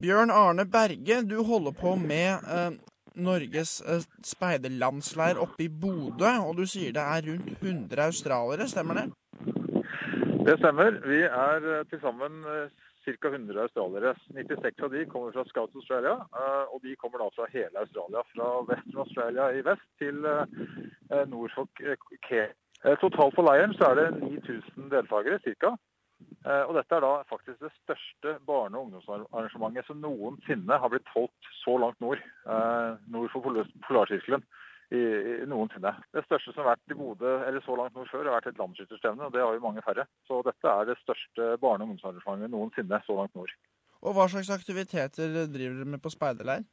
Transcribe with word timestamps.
Bjørn 0.00 0.30
Arne 0.32 0.64
Berge, 0.64 1.16
du 1.28 1.42
holder 1.44 1.74
på 1.76 1.90
med 2.00 2.44
eh, 2.48 2.70
Norges 3.20 3.72
eh, 3.84 4.04
speiderlandsleir 4.24 5.36
oppe 5.44 5.66
i 5.66 5.72
Bodø, 5.82 6.30
og 6.40 6.54
du 6.56 6.62
sier 6.64 6.94
det 6.96 7.02
er 7.04 7.26
rundt 7.26 7.50
100 7.58 8.06
australiere, 8.06 8.68
stemmer 8.72 9.00
det? 9.00 9.04
Det 10.46 10.54
stemmer. 10.62 10.96
Vi 11.04 11.20
er 11.26 11.68
eh, 11.74 11.84
til 11.90 12.00
sammen 12.00 12.40
ca. 13.04 13.28
100 13.28 13.60
australiere. 13.66 14.14
96 14.38 14.86
av 14.86 14.96
de 14.96 15.04
kommer 15.12 15.36
fra 15.36 15.44
Scouts 15.50 15.76
Australia, 15.82 16.16
eh, 16.32 16.64
og 16.72 16.80
de 16.86 16.96
kommer 16.96 17.20
da 17.20 17.28
fra 17.36 17.50
hele 17.52 17.84
Australia. 17.84 18.24
Fra 18.32 18.48
Western 18.72 19.04
Australia 19.04 19.52
i 19.52 19.62
vest 19.68 19.86
til 20.00 20.24
Norfolk 21.28 21.84
Cairns. 22.24 22.56
Totalt 23.04 23.34
for 23.36 23.44
leiren 23.44 23.76
så 23.76 23.90
er 23.92 23.98
det 24.00 24.08
9000 24.24 24.88
deltakere 24.96 25.42
ca. 25.60 25.76
Og 26.40 26.70
dette 26.72 26.96
er 26.96 27.04
da 27.04 27.10
faktisk 27.28 27.58
det 27.60 27.68
største 27.82 28.32
barne- 28.48 28.78
og 28.78 28.86
ungdomsarrangementet 28.86 29.84
som 29.84 29.98
noensinne 30.00 30.78
har 30.80 30.88
blitt 30.88 31.10
holdt 31.12 31.50
så 31.60 31.74
langt 31.82 32.00
nord, 32.00 32.22
nord 33.12 33.28
for 33.34 33.44
Polarsirkelen 33.84 34.46
i, 34.90 35.00
i, 35.00 35.34
noensinne. 35.48 35.92
Det 36.14 36.24
største 36.26 36.52
som 36.52 36.64
har 36.64 36.72
vært 36.72 36.94
i 36.94 36.98
Bodø 36.98 37.34
eller 37.46 37.62
så 37.64 37.76
langt 37.78 37.96
nord 37.96 38.10
før, 38.10 38.26
har 38.26 38.38
vært 38.38 38.50
et 38.50 38.60
landsskytterstevne. 38.60 39.26
og 39.26 39.34
Det 39.34 39.42
har 39.42 39.54
jo 39.54 39.62
mange 39.64 39.84
færre. 39.86 40.06
Så 40.26 40.40
dette 40.46 40.72
er 40.72 40.88
det 40.88 40.98
største 41.02 41.50
barne- 41.62 41.86
og 41.86 41.94
ungdomsarrangementet 41.94 42.54
noensinne 42.54 43.02
så 43.06 43.18
langt 43.18 43.34
nord. 43.38 43.54
Og 44.00 44.16
Hva 44.16 44.26
slags 44.32 44.50
aktiviteter 44.50 45.34
driver 45.52 45.76
dere 45.78 45.92
med 45.94 46.02
på 46.02 46.12
speiderleir? 46.12 46.64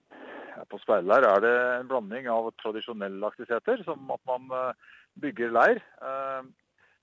På 0.72 0.80
speiderleir 0.82 1.28
er 1.28 1.44
det 1.44 1.56
en 1.80 1.90
blanding 1.92 2.30
av 2.34 2.50
tradisjonelle 2.64 3.28
aktiviteter, 3.30 3.84
som 3.86 4.10
at 4.16 4.24
man 4.26 4.48
eh, 4.50 4.96
bygger 5.22 5.54
leir. 5.54 5.84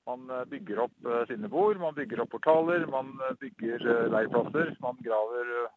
Eh, 0.04 0.10
man 0.10 0.30
eh, 0.30 0.44
bygger 0.50 0.78
opp 0.84 1.10
sine 1.28 1.48
bord, 1.48 1.78
man 1.80 1.94
bygger 1.94 2.20
opp 2.20 2.30
portaler, 2.30 2.86
man 2.86 3.18
bygger 3.40 4.08
leirplasser. 4.10 4.76
Man 4.80 4.96
graver 5.02 5.68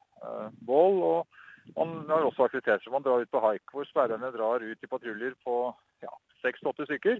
bål. 0.65 1.03
og 1.03 1.27
man 1.75 2.05
har 2.09 2.23
også 2.23 2.43
aktiviteter. 2.43 2.91
Man 2.91 3.03
drar 3.03 3.19
ut 3.21 3.31
på 3.31 3.39
haik, 3.39 3.61
hvor 3.71 3.83
sperrerne 3.83 4.31
drar 4.31 4.63
ut 4.63 4.83
i 4.83 4.87
patruljer 4.87 5.33
på 5.43 5.73
ja, 6.01 6.13
6-8 6.45 6.85
stykker. 6.85 7.19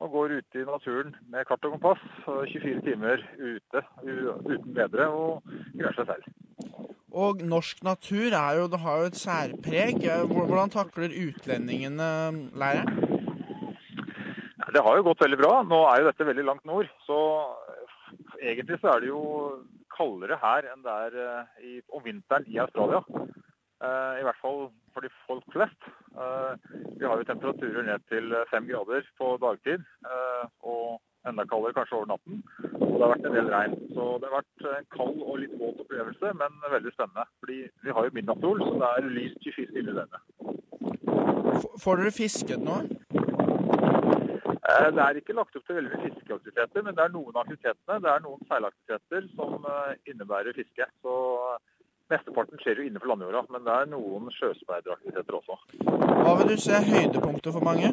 Og 0.00 0.10
går 0.10 0.36
ute 0.38 0.60
i 0.60 0.64
naturen 0.64 1.16
med 1.28 1.44
kart 1.44 1.64
og 1.64 1.74
kompass 1.74 2.00
24 2.24 2.80
timer 2.86 3.20
ute 3.36 3.82
uten 4.00 4.72
bedre 4.74 5.10
og 5.12 5.42
greier 5.74 5.92
seg 5.98 6.08
selv. 6.08 6.24
Og 7.10 7.42
norsk 7.42 7.82
natur 7.82 8.30
jo, 8.30 8.66
har 8.78 9.02
jo 9.02 9.10
et 9.10 9.18
særpreg. 9.18 10.06
Hvordan 10.30 10.70
takler 10.72 11.10
utlendingene 11.26 12.10
leiren? 12.54 13.09
Det 14.74 14.82
har 14.86 14.96
jo 14.96 15.06
gått 15.10 15.22
veldig 15.24 15.40
bra. 15.40 15.52
Nå 15.66 15.82
er 15.90 16.00
jo 16.00 16.08
dette 16.10 16.28
veldig 16.28 16.46
langt 16.46 16.66
nord. 16.68 16.90
Så 17.06 17.18
egentlig 18.40 18.80
så 18.80 18.94
er 18.94 19.04
det 19.04 19.10
jo 19.10 19.22
kaldere 19.96 20.38
her 20.40 20.68
enn 20.70 20.84
det 20.84 20.96
er 21.06 21.20
i, 21.66 21.78
om 21.92 22.04
vinteren 22.04 22.46
i 22.48 22.60
Australia. 22.62 23.02
Eh, 23.80 24.14
I 24.20 24.24
hvert 24.26 24.40
fall 24.42 24.66
for 24.92 25.04
de 25.04 25.10
folk 25.24 25.46
flest. 25.54 25.86
Eh, 26.12 26.52
vi 27.00 27.06
har 27.06 27.16
jo 27.16 27.28
temperaturer 27.28 27.86
ned 27.86 28.04
til 28.12 28.34
fem 28.50 28.66
grader 28.68 29.06
på 29.16 29.38
dagtid, 29.40 29.86
eh, 30.04 30.44
og 30.68 31.00
enda 31.28 31.46
kaldere 31.48 31.76
kanskje 31.78 31.96
over 31.96 32.10
natten. 32.12 32.42
Og 32.76 32.92
det 32.92 33.04
har 33.06 33.12
vært 33.14 33.28
en 33.30 33.38
del 33.38 33.48
regn. 33.54 33.76
Så 33.96 34.06
det 34.20 34.28
har 34.28 34.36
vært 34.40 34.68
en 34.76 34.88
kald 34.96 35.22
og 35.24 35.40
litt 35.40 35.56
våt 35.62 35.80
opplevelse, 35.84 36.34
men 36.42 36.60
veldig 36.76 36.92
spennende. 36.92 37.24
Fordi 37.40 37.58
vi 37.84 37.96
har 37.96 38.04
jo 38.04 38.16
midnattssol, 38.18 38.64
så 38.66 38.72
det 38.82 38.90
er 38.90 39.12
lyst 39.16 39.48
24 39.48 39.72
timer 39.72 39.92
i 39.92 39.98
døgnet. 40.00 40.22
Får 41.80 42.02
dere 42.02 42.12
fisket 42.12 42.60
nå? 42.60 42.82
Det 44.70 45.02
er 45.02 45.18
ikke 45.18 45.34
lagt 45.34 45.56
opp 45.58 45.66
til 45.66 45.78
veldig 45.80 45.90
mye 45.96 46.12
fiskeaktiviteter, 46.14 46.84
men 46.86 46.96
det 46.96 47.02
er 47.04 47.12
noen 47.14 47.36
aktivitetene. 47.42 47.98
Det 48.04 48.10
er 48.12 48.24
noen 48.24 48.48
seilaktiviteter 48.50 49.28
som 49.34 49.68
innebærer 50.10 50.56
fiske. 50.56 50.86
Så 51.02 51.14
Mesteparten 52.10 52.58
skjer 52.58 52.80
jo 52.80 52.88
innenfor 52.88 53.12
landjorda, 53.12 53.44
men 53.54 53.66
det 53.66 53.74
er 53.74 53.90
noen 53.92 54.30
sjøspeideraktiviteter 54.34 55.36
også. 55.38 55.58
Hva 55.86 56.32
vil 56.40 56.50
du 56.50 56.56
se 56.58 56.74
er 56.74 56.88
høydepunktet 56.88 57.54
for 57.54 57.66
mange? 57.66 57.92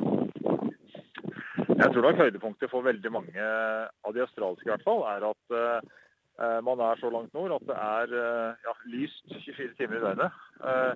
Jeg 1.77 1.91
tror 1.93 2.07
nok 2.07 2.21
høydepunktet 2.23 2.71
for 2.71 2.85
veldig 2.87 3.11
mange 3.13 3.45
av 3.45 4.15
de 4.15 4.23
australske 4.25 4.65
i 4.65 4.71
hvert 4.71 4.85
fall, 4.87 5.03
er 5.11 5.27
at 5.29 5.91
man 6.61 6.81
er 6.85 6.99
så 7.01 7.09
langt 7.09 7.33
nord 7.33 7.55
at 7.55 7.63
det 7.65 7.77
er 7.81 8.11
uh, 8.13 8.65
ja, 8.67 8.73
lyst 8.93 9.23
24 9.31 9.71
timer 9.79 9.97
i 9.97 10.03
døgnet. 10.03 10.35
Uh, 10.61 10.93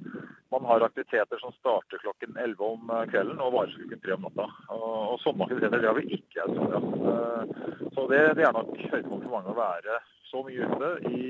man 0.54 0.68
har 0.70 0.86
aktiviteter 0.86 1.42
som 1.42 1.56
starter 1.56 2.02
klokken 2.04 2.38
11 2.38 2.62
om 2.62 2.94
kvelden 3.10 3.42
og 3.42 3.56
varer 3.56 3.74
klokken 3.74 4.04
3 4.06 4.18
om 4.18 4.28
natta. 4.28 4.48
Og, 4.78 5.18
sånne 5.24 5.48
aktiviteter 5.48 5.82
det 5.82 5.90
har 5.90 5.98
vi 5.98 6.20
ikke 6.20 6.38
i 6.38 6.44
Australia. 6.46 6.82
så 7.96 8.08
det, 8.12 8.22
det 8.38 8.46
er 8.46 8.54
nok 8.54 8.74
høydepunktet 8.78 9.28
for 9.28 9.38
mange 9.38 9.56
å 9.56 9.62
være 9.62 10.02
så 10.32 10.44
mye 10.46 10.68
ute 10.72 10.90
i 11.12 11.22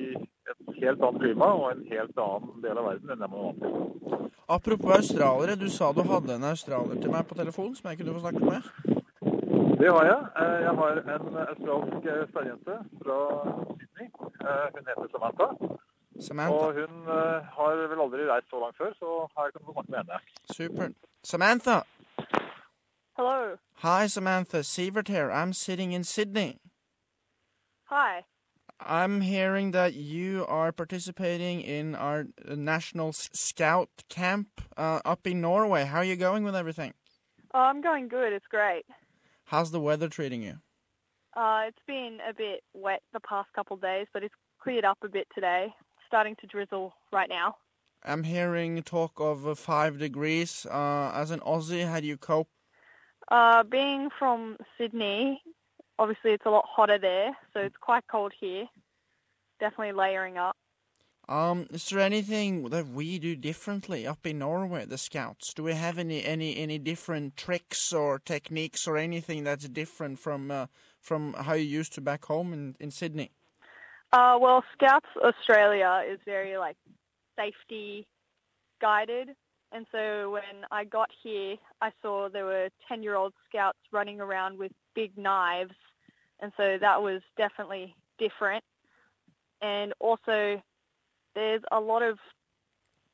et 0.52 0.82
helt 0.82 1.04
annet 1.06 1.22
klima 1.24 1.48
og 1.58 1.68
en 1.72 1.86
helt 1.90 2.20
annen 2.22 2.62
del 2.66 2.78
av 2.78 2.90
verden 2.92 3.14
enn 3.14 3.24
det 3.24 3.30
man 3.32 3.40
er 3.40 3.48
vant 3.48 3.62
til. 3.64 4.28
Apropos 4.52 4.96
australiere, 4.98 5.56
du 5.56 5.70
sa 5.72 5.92
du 5.96 6.02
hadde 6.06 6.36
en 6.36 6.50
australier 6.52 7.00
til 7.02 7.14
meg 7.14 7.28
på 7.30 7.38
telefon 7.40 7.72
som 7.78 7.90
jeg 7.90 8.02
kunne 8.02 8.18
få 8.18 8.24
snakke 8.26 8.44
med? 8.46 9.00
Det 9.82 9.90
har 9.90 10.06
jeg. 10.06 10.20
Eh, 10.42 10.58
jeg 10.66 10.74
har 10.80 11.00
en 11.02 11.38
australsk 11.46 12.10
speiderjente 12.30 12.76
fra. 13.02 13.20
Eh, 13.48 13.91
hun 14.48 14.84
heter 14.90 15.08
Samantha. 15.12 15.48
Samantha. 16.20 16.58
Og 16.58 16.74
hun 16.74 17.02
eh, 17.08 17.44
har 17.56 17.88
vel 17.92 18.02
aldri 18.06 18.26
reist 18.32 18.50
så 18.50 18.60
langt 18.60 18.78
før, 18.78 18.94
så 18.94 19.28
her 19.38 19.52
kan 19.52 19.62
du 19.62 19.66
få 19.66 19.74
snakke 19.74 19.92
med 19.92 20.00
henne. 20.00 20.20
Supert. 20.56 20.92
Samantha. 21.24 21.82
Hello. 23.18 23.56
Hi, 23.84 24.08
Samantha. 24.08 24.62
Sivert 24.62 25.08
here. 25.08 25.32
I'm 25.32 25.54
sitting 25.54 25.94
in 25.94 26.04
Sydney. 26.04 26.60
Hi. 27.86 28.24
I'm 28.80 29.22
hearing 29.22 29.72
that 29.72 29.94
you 29.94 30.46
are 30.48 30.72
participating 30.72 31.62
in 31.62 31.94
our 31.94 32.26
national 32.48 33.14
scout 33.14 33.90
camp 34.10 34.48
uh, 34.76 35.02
up 35.06 35.28
in 35.28 35.40
Norway. 35.42 35.86
How 35.86 35.98
are 35.98 36.04
you 36.04 36.16
going 36.16 36.44
with 36.44 36.56
everything? 36.56 36.94
Oh, 37.54 37.60
I'm 37.60 37.82
going 37.82 38.08
good. 38.08 38.34
It's 38.34 38.48
great. 38.48 38.86
How's 39.46 39.72
the 39.72 39.80
weather 39.80 40.08
treating 40.08 40.42
you? 40.42 40.56
Uh, 41.36 41.64
it's 41.68 41.86
been 41.88 42.20
a 42.28 42.34
bit 42.34 42.64
wet 42.74 43.02
the 43.14 43.20
past 43.22 43.50
couple 43.54 43.76
of 43.76 43.82
days, 43.82 44.08
but 44.14 44.24
it's 44.24 44.36
cleared 44.62 44.86
up 44.86 44.98
a 45.04 45.10
bit 45.10 45.28
today. 45.34 45.74
Starting 46.08 46.36
to 46.42 46.48
drizzle 46.48 46.94
right 47.12 47.30
now. 47.30 47.56
I'm 48.04 48.24
hearing 48.24 48.82
talk 48.84 49.14
of 49.18 49.48
uh, 49.48 49.56
five 49.56 49.98
degrees. 50.00 50.66
Uh, 50.70 51.12
as 51.16 51.32
an 51.32 51.40
Aussie, 51.40 51.88
how 51.88 52.00
do 52.00 52.08
you 52.08 52.18
cope? 52.18 52.50
Uh, 53.30 53.64
being 53.64 54.10
from 54.20 54.58
Sydney, 54.78 55.42
Obviously, 56.02 56.32
it's 56.32 56.48
a 56.48 56.50
lot 56.50 56.66
hotter 56.68 56.98
there, 56.98 57.38
so 57.54 57.60
it's 57.60 57.76
quite 57.80 58.04
cold 58.12 58.34
here. 58.40 58.66
Definitely 59.60 59.92
layering 59.92 60.40
up. 60.40 60.58
Um, 61.32 61.68
is 61.72 61.90
there 61.90 62.00
anything 62.00 62.70
that 62.70 62.90
we 62.90 63.18
do 63.18 63.36
differently 63.38 64.06
up 64.06 64.26
in 64.26 64.40
Norway, 64.40 64.86
the 64.86 64.98
Scouts? 64.98 65.54
Do 65.54 65.64
we 65.64 65.74
have 65.74 65.98
any 65.98 66.26
any 66.26 66.58
any 66.58 66.78
different 66.78 67.38
tricks 67.38 67.94
or 67.94 68.20
techniques 68.20 68.88
or 68.88 68.98
anything 68.98 69.46
that's 69.46 69.70
different 69.70 70.20
from 70.20 70.52
uh, 70.52 70.66
from 71.00 71.34
how 71.34 71.54
you 71.54 71.64
used 71.80 71.94
to 71.94 72.02
back 72.02 72.26
home 72.26 72.52
in 72.52 72.76
in 72.80 72.92
Sydney? 72.92 73.32
Uh, 74.12 74.38
well, 74.42 74.64
Scouts 74.74 75.08
Australia 75.24 76.04
is 76.06 76.20
very 76.26 76.58
like 76.58 76.76
safety 77.40 78.06
guided, 78.82 79.30
and 79.72 79.86
so 79.92 80.32
when 80.32 80.66
I 80.70 80.84
got 80.84 81.10
here, 81.24 81.56
I 81.82 81.92
saw 82.02 82.28
there 82.28 82.46
were 82.46 82.68
ten 82.90 83.04
year 83.04 83.16
old 83.16 83.34
Scouts 83.48 83.80
running 83.94 84.20
around 84.20 84.58
with 84.58 84.74
big 84.94 85.18
knives 85.18 85.76
and 86.42 86.52
so 86.58 86.78
that 86.82 87.02
was 87.02 87.22
definitely 87.38 87.96
different. 88.18 88.64
And 89.62 89.94
also, 90.00 90.62
there's 91.36 91.62
a 91.72 91.80
lot 91.80 92.02
of 92.02 92.18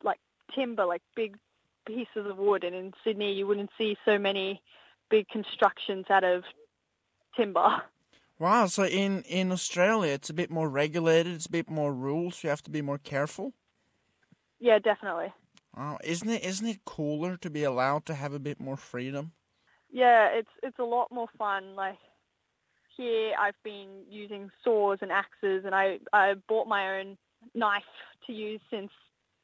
like 0.04 0.20
timber, 0.56 0.86
like 0.86 1.02
big 1.16 1.38
pieces 1.86 2.26
of 2.30 2.38
wood, 2.38 2.64
and 2.64 2.76
in 2.76 2.94
Sydney 3.04 3.34
you 3.34 3.48
wouldn't 3.48 3.70
see 3.78 3.98
so 4.06 4.18
many 4.18 4.62
big 5.10 5.28
constructions 5.30 6.06
out 6.10 6.24
of 6.24 6.44
timber. 7.36 7.82
Wow, 8.40 8.68
so 8.68 8.86
in, 8.86 9.24
in 9.24 9.52
Australia 9.52 10.14
it's 10.14 10.30
a 10.30 10.34
bit 10.34 10.52
more 10.52 10.70
regulated, 10.70 11.34
it's 11.34 11.48
a 11.48 11.52
bit 11.52 11.70
more 11.70 11.94
rules, 11.94 12.44
you 12.44 12.50
have 12.50 12.62
to 12.64 12.70
be 12.70 12.84
more 12.84 13.00
careful? 13.00 13.54
Yeah, 14.60 14.80
definitely. 14.80 15.34
Wow, 15.76 15.98
isn't 16.04 16.30
it 16.30 16.44
isn't 16.44 16.68
it 16.68 16.86
cooler 16.86 17.38
to 17.38 17.50
be 17.50 17.64
allowed 17.64 18.06
to 18.08 18.16
have 18.16 18.34
a 18.34 18.40
bit 18.40 18.60
more 18.60 18.78
freedom? 18.78 19.32
Yeah, 19.92 20.30
it's 20.30 20.50
it's 20.64 20.80
a 20.80 20.84
lot 20.84 21.12
more 21.12 21.28
fun. 21.38 21.76
Like 21.76 21.98
here 22.96 23.34
I've 23.40 23.62
been 23.64 24.04
using 24.10 24.50
saws 24.64 25.00
and 25.02 25.12
axes 25.12 25.64
and 25.66 25.76
I, 25.76 26.00
I 26.12 26.34
bought 26.48 26.68
my 26.68 27.00
own 27.00 27.18
knife 27.54 27.84
to 28.26 28.34
use 28.34 28.62
since 28.70 28.92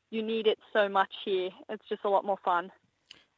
you 0.09 0.21
need 0.21 0.47
it 0.47 0.59
so 0.71 0.87
much 0.87 1.11
here. 1.25 1.49
It's 1.69 1.87
just 1.89 2.05
a 2.05 2.09
lot 2.09 2.25
more 2.25 2.37
fun. 2.43 2.71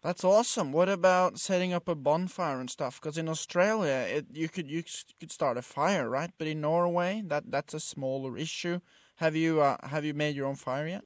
That's 0.04 0.24
awesome. 0.24 0.72
What 0.72 0.88
about 0.88 1.40
setting 1.40 1.74
up 1.74 1.88
a 1.88 1.96
bonfire 1.96 2.60
and 2.60 2.70
stuff? 2.70 3.02
Because 3.02 3.18
in 3.18 3.28
Australia, 3.28 4.06
it, 4.08 4.26
you 4.32 4.50
could 4.50 4.70
you 4.70 4.84
could 5.20 5.32
start 5.32 5.58
a 5.58 5.64
fire, 5.64 6.08
right? 6.08 6.30
But 6.38 6.48
in 6.48 6.62
Norway, 6.62 7.24
that 7.26 7.50
that's 7.50 7.74
a 7.74 7.80
smaller 7.80 8.38
issue. 8.38 8.82
Have 9.16 9.36
you 9.36 9.62
uh, 9.62 9.78
have 9.88 10.06
you 10.06 10.14
made 10.14 10.36
your 10.36 10.46
own 10.46 10.56
fire 10.56 10.88
yet? 10.88 11.06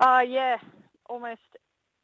Uh 0.00 0.22
yeah, 0.26 0.56
almost 1.08 1.40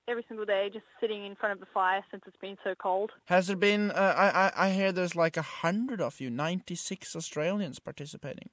every 0.06 0.24
single 0.28 0.46
day, 0.46 0.70
just 0.72 0.84
sitting 1.00 1.24
in 1.26 1.34
front 1.34 1.54
of 1.54 1.60
the 1.60 1.66
fire 1.74 2.04
since 2.10 2.22
it's 2.26 2.36
been 2.36 2.56
so 2.62 2.74
cold. 2.76 3.10
Has 3.24 3.48
there 3.48 3.56
been? 3.56 3.90
Uh, 3.90 4.14
I, 4.16 4.28
I 4.46 4.66
I 4.66 4.70
hear 4.70 4.92
there's 4.92 5.16
like 5.16 5.36
a 5.36 5.42
hundred 5.42 6.00
of 6.00 6.20
you, 6.20 6.30
ninety 6.30 6.76
six 6.76 7.16
Australians 7.16 7.80
participating. 7.80 8.50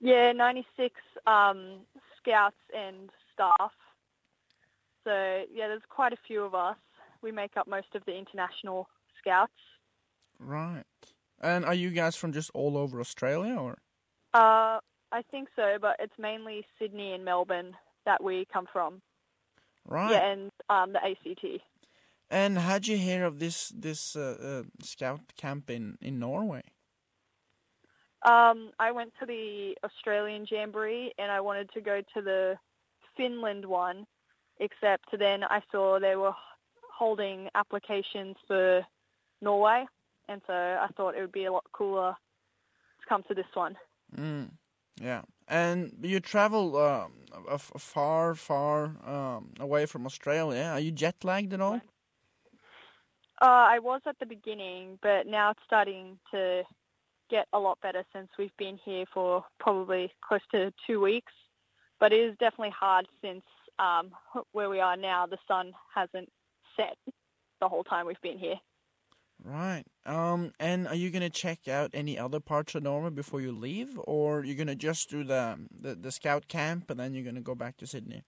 Yeah, 0.00 0.32
ninety 0.32 0.66
six 0.76 0.94
um, 1.26 1.80
scouts 2.20 2.56
and 2.76 3.10
staff. 3.32 3.72
So 5.04 5.44
yeah, 5.52 5.68
there's 5.68 5.82
quite 5.88 6.12
a 6.12 6.18
few 6.26 6.42
of 6.42 6.54
us. 6.54 6.76
We 7.22 7.32
make 7.32 7.56
up 7.56 7.66
most 7.66 7.94
of 7.94 8.04
the 8.04 8.16
international 8.16 8.88
scouts. 9.18 9.52
Right. 10.38 10.84
And 11.40 11.64
are 11.64 11.74
you 11.74 11.90
guys 11.90 12.16
from 12.16 12.32
just 12.32 12.50
all 12.54 12.76
over 12.76 13.00
Australia, 13.00 13.54
or? 13.54 13.78
Uh, 14.34 14.80
I 15.12 15.22
think 15.30 15.48
so, 15.56 15.76
but 15.80 15.96
it's 15.98 16.18
mainly 16.18 16.66
Sydney 16.78 17.12
and 17.12 17.24
Melbourne 17.24 17.74
that 18.04 18.22
we 18.22 18.46
come 18.52 18.66
from. 18.72 19.00
Right. 19.86 20.10
Yeah, 20.10 20.32
and 20.32 20.50
um, 20.68 20.92
the 20.92 21.00
ACT. 21.04 21.62
And 22.30 22.58
how'd 22.58 22.86
you 22.86 22.98
hear 22.98 23.24
of 23.24 23.38
this 23.38 23.68
this 23.68 24.16
uh, 24.16 24.36
uh, 24.40 24.62
scout 24.82 25.20
camp 25.36 25.70
in 25.70 25.96
in 26.00 26.18
Norway? 26.18 26.62
Um, 28.26 28.70
I 28.80 28.90
went 28.90 29.12
to 29.20 29.26
the 29.26 29.76
Australian 29.84 30.46
Jamboree 30.50 31.12
and 31.16 31.30
I 31.30 31.40
wanted 31.40 31.70
to 31.74 31.80
go 31.80 32.02
to 32.14 32.20
the 32.20 32.58
Finland 33.16 33.64
one, 33.64 34.04
except 34.58 35.16
then 35.16 35.44
I 35.44 35.62
saw 35.70 36.00
they 36.00 36.16
were 36.16 36.34
holding 36.92 37.48
applications 37.54 38.36
for 38.48 38.84
Norway, 39.40 39.86
and 40.28 40.42
so 40.46 40.52
I 40.52 40.88
thought 40.96 41.14
it 41.14 41.20
would 41.20 41.30
be 41.30 41.44
a 41.44 41.52
lot 41.52 41.64
cooler 41.72 42.14
to 43.00 43.06
come 43.08 43.22
to 43.28 43.34
this 43.34 43.46
one. 43.54 43.76
Mm. 44.16 44.50
Yeah. 45.00 45.22
And 45.46 45.92
you 46.02 46.18
travel 46.20 46.76
um, 46.76 47.12
far, 47.58 48.34
far 48.34 48.96
um, 49.06 49.52
away 49.60 49.86
from 49.86 50.04
Australia. 50.04 50.70
Are 50.72 50.80
you 50.80 50.90
jet 50.90 51.22
lagged 51.22 51.52
at 51.52 51.60
all? 51.60 51.80
Uh, 53.40 53.66
I 53.74 53.78
was 53.78 54.00
at 54.06 54.18
the 54.18 54.26
beginning, 54.26 54.98
but 55.02 55.26
now 55.26 55.50
it's 55.50 55.60
starting 55.64 56.18
to 56.32 56.62
get 57.30 57.46
a 57.52 57.58
lot 57.58 57.80
better 57.80 58.04
since 58.12 58.28
we've 58.38 58.56
been 58.58 58.78
here 58.84 59.04
for 59.12 59.44
probably 59.58 60.12
close 60.26 60.40
to 60.52 60.72
two 60.86 61.00
weeks. 61.00 61.32
But 61.98 62.12
it 62.12 62.20
is 62.20 62.36
definitely 62.38 62.74
hard 62.78 63.06
since 63.22 63.42
um, 63.78 64.10
where 64.52 64.68
we 64.68 64.80
are 64.80 64.96
now, 64.96 65.26
the 65.26 65.38
sun 65.48 65.72
hasn't 65.94 66.28
set 66.76 66.96
the 67.60 67.68
whole 67.68 67.84
time 67.84 68.06
we've 68.06 68.20
been 68.22 68.38
here. 68.38 68.56
Right. 69.44 69.84
Um. 70.06 70.52
And 70.58 70.88
are 70.88 70.94
you 70.94 71.10
gonna 71.10 71.28
check 71.28 71.68
out 71.68 71.90
any 71.92 72.18
other 72.18 72.40
parts 72.40 72.74
of 72.74 72.82
Norway 72.82 73.10
before 73.10 73.42
you 73.42 73.52
leave, 73.52 73.98
or 74.04 74.42
you're 74.42 74.56
gonna 74.56 74.74
just 74.74 75.10
do 75.10 75.24
the 75.24 75.58
the, 75.70 75.94
the 75.94 76.10
scout 76.10 76.48
camp 76.48 76.90
and 76.90 76.98
then 76.98 77.12
you're 77.12 77.24
gonna 77.24 77.42
go 77.42 77.54
back 77.54 77.76
to 77.78 77.86
Sydney? 77.86 78.24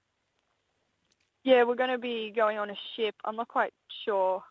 Yeah, 1.44 1.64
we're 1.64 1.76
going 1.76 1.90
to 1.90 1.98
be 1.98 2.30
going 2.34 2.58
on 2.58 2.68
a 2.68 2.74
ship. 2.94 3.14
I'm 3.24 3.36
not 3.36 3.48
quite 3.48 3.72
sure 4.04 4.42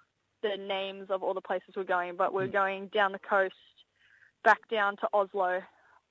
the 0.41 0.57
names 0.57 1.11
of 1.11 1.21
all 1.21 1.35
the 1.35 1.41
places 1.41 1.75
we're 1.75 1.83
going, 1.83 2.15
but 2.15 2.33
we're 2.33 2.47
going 2.47 2.87
down 2.87 3.11
the 3.11 3.19
coast, 3.19 3.53
back 4.43 4.67
down 4.69 4.95
to 4.97 5.07
Oslo 5.13 5.61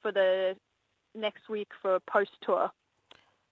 for 0.02 0.12
the 0.12 0.54
next 1.14 1.48
week 1.48 1.68
for 1.80 1.96
a 1.96 2.00
post 2.00 2.30
tour. 2.42 2.70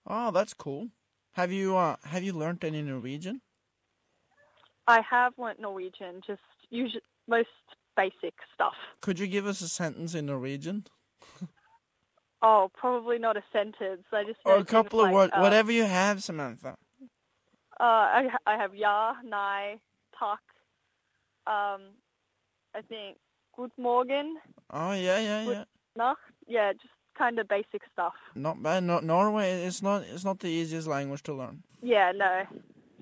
Oh, 0.06 0.30
that's 0.30 0.54
cool. 0.54 0.88
Have 1.32 1.50
you 1.52 1.76
uh 1.76 1.96
have 2.04 2.22
you 2.22 2.32
learned 2.32 2.64
any 2.64 2.82
Norwegian? 2.82 3.40
I 4.86 5.00
have 5.10 5.32
learnt 5.38 5.60
Norwegian, 5.60 6.20
just 6.26 6.42
usually 6.70 7.02
most 7.26 7.48
basic 7.96 8.34
stuff. 8.54 8.74
Could 9.00 9.18
you 9.18 9.26
give 9.26 9.46
us 9.46 9.60
a 9.60 9.68
sentence 9.68 10.14
in 10.14 10.26
Norwegian? 10.26 10.84
Oh, 12.46 12.70
probably 12.74 13.18
not 13.18 13.38
a 13.38 13.42
sentence. 13.54 14.04
I 14.12 14.22
just 14.24 14.38
Or 14.44 14.58
a 14.58 14.64
couple 14.66 15.00
of 15.00 15.06
like, 15.06 15.14
words, 15.14 15.32
uh, 15.34 15.40
whatever 15.40 15.72
you 15.72 15.84
have, 15.84 16.22
Samantha. 16.22 16.76
Uh, 17.80 17.84
I 18.20 18.28
I 18.46 18.56
have 18.58 18.74
ja, 18.76 19.14
nej, 19.24 19.80
tak. 20.12 20.40
Um, 21.46 21.96
I 22.74 22.82
think 22.82 23.16
good 23.56 23.72
morgen, 23.78 24.36
Oh 24.70 24.92
yeah, 24.92 25.18
yeah, 25.20 25.44
Good- 25.44 25.52
yeah. 25.52 25.64
nacht. 25.96 26.20
Yeah, 26.46 26.72
just 26.72 26.94
kind 27.16 27.38
of 27.38 27.48
basic 27.48 27.82
stuff. 27.92 28.14
Not 28.34 28.62
bad. 28.62 28.82
Not 28.84 29.04
Norway 29.04 29.64
It's 29.64 29.82
not 29.82 30.02
it's 30.12 30.24
not 30.24 30.40
the 30.40 30.48
easiest 30.48 30.88
language 30.88 31.22
to 31.24 31.32
learn. 31.34 31.62
Yeah, 31.82 32.12
no. 32.14 32.44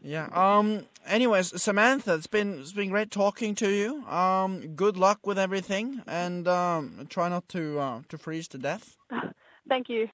Yeah. 0.03 0.29
Um. 0.35 0.87
Anyways, 1.07 1.61
Samantha, 1.63 2.15
it's 2.15 2.27
been 2.27 2.59
it's 2.61 2.73
been 2.73 2.91
great 2.91 3.11
talking 3.11 3.55
to 3.57 3.69
you. 3.71 4.05
Um. 4.07 4.75
Good 4.75 4.97
luck 4.97 5.27
with 5.27 5.39
everything, 5.39 6.03
and 6.07 6.47
um. 6.49 7.07
Try 7.09 7.29
not 7.29 7.49
to 7.51 7.79
uh, 7.79 8.01
to 8.09 8.19
freeze 8.19 8.49
to 8.49 8.59
death. 8.59 8.97
Thank 9.69 9.89
you. 9.89 10.09